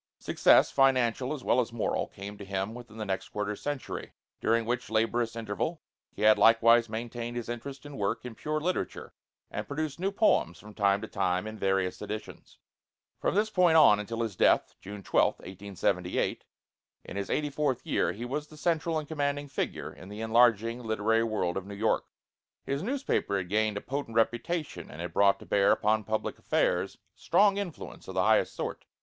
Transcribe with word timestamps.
Success, 0.17 0.71
financial 0.71 1.31
as 1.31 1.43
well 1.43 1.59
as 1.59 1.71
moral, 1.71 2.07
came 2.07 2.35
to 2.35 2.43
him 2.43 2.73
within 2.73 2.97
the 2.97 3.05
next 3.05 3.29
quarter 3.29 3.55
century, 3.55 4.13
during 4.39 4.65
which 4.65 4.89
laborious 4.89 5.35
interval 5.35 5.83
he 6.11 6.23
had 6.23 6.39
likewise 6.39 6.89
maintained 6.89 7.37
his 7.37 7.47
interest 7.47 7.85
and 7.85 7.99
work 7.99 8.25
in 8.25 8.33
pure 8.33 8.59
literature 8.59 9.13
and 9.51 9.67
produced 9.67 9.99
new 9.99 10.11
poems 10.11 10.57
from 10.57 10.73
time 10.73 11.01
to 11.01 11.07
time 11.07 11.45
in 11.45 11.55
various 11.55 12.01
editions. 12.01 12.57
From 13.19 13.35
this 13.35 13.51
point 13.51 13.77
on 13.77 13.99
until 13.99 14.21
his 14.23 14.35
death, 14.35 14.73
June 14.81 15.03
12th, 15.03 15.37
1878, 15.37 16.45
in 17.03 17.15
his 17.15 17.29
eighty 17.29 17.51
fourth 17.51 17.85
year, 17.85 18.11
he 18.11 18.25
was 18.25 18.47
the 18.47 18.57
central 18.57 18.97
and 18.97 19.07
commanding 19.07 19.47
figure 19.47 19.93
in 19.93 20.09
the 20.09 20.21
enlarging 20.21 20.81
literary 20.81 21.23
world 21.23 21.57
of 21.57 21.67
New 21.67 21.75
York. 21.75 22.05
His 22.65 22.81
newspaper 22.81 23.37
had 23.37 23.49
gained 23.49 23.77
a 23.77 23.81
potent 23.81 24.15
reputation, 24.15 24.89
and 24.89 24.99
it 24.99 25.13
brought 25.13 25.37
to 25.41 25.45
bear 25.45 25.71
upon 25.71 26.05
public 26.05 26.39
affairs 26.39 26.95
a 26.95 26.97
strong 27.21 27.57
influence 27.57 28.07
of 28.07 28.15
the 28.15 28.23
highest 28.23 28.55
sort. 28.55 28.85